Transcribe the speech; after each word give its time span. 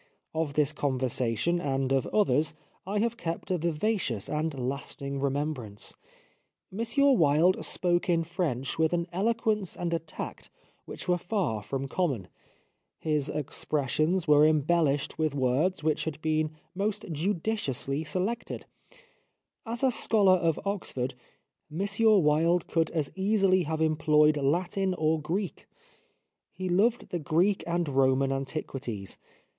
Of 0.33 0.55
this 0.55 0.73
conversation 0.73 1.61
and 1.61 1.91
of 1.91 2.07
others 2.07 2.55
I 2.87 2.97
have 2.97 3.17
kept 3.17 3.51
a 3.51 3.59
vivacious 3.59 4.29
and 4.29 4.67
lasting 4.67 5.19
remembrance. 5.19 5.95
M. 6.75 6.83
Wilde 6.97 7.63
spoke 7.63 8.09
in 8.09 8.23
French 8.23 8.79
with 8.79 8.93
an 8.93 9.05
eloquence 9.13 9.77
and 9.77 9.93
a 9.93 9.99
tact 9.99 10.49
which 10.85 11.07
were 11.07 11.19
far 11.19 11.61
from 11.61 11.87
common. 11.87 12.29
His 12.97 13.29
expressions 13.29 14.27
were 14.27 14.43
embellished 14.43 15.11
285 15.17 15.39
The 15.39 15.45
Life 15.45 15.53
of 15.53 15.59
Oscar 15.59 15.59
Wilde 15.59 15.71
with 15.83 15.83
words 15.83 15.83
which 15.83 16.05
had 16.05 16.21
been 16.23 16.51
most 16.73 17.05
judiciously 17.11 18.03
selected. 18.03 18.65
As 19.67 19.83
a 19.83 19.91
scholar 19.91 20.37
of 20.39 20.59
Oxford, 20.65 21.13
M. 21.71 21.87
Wilde 22.23 22.65
could 22.65 22.89
as 22.89 23.11
easily 23.13 23.61
have 23.65 23.81
employed 23.81 24.37
Latin 24.37 24.95
or 24.95 25.21
Greek. 25.21 25.67
He 26.51 26.69
loved 26.69 27.09
the 27.09 27.19
Greek 27.19 27.63
and 27.67 27.87
Roman 27.87 28.31
antiquities. 28.31 29.19